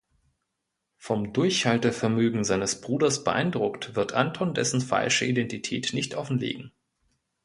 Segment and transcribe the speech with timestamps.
[0.97, 6.71] Vom Durchhaltevermögen seines Bruders beeindruckt, wird Anton dessen falsche Identität nicht offenlegen.